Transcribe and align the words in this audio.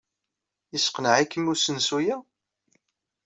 Yesseqneɛ-ikem 0.71 1.49
usensu-a? 1.53 2.15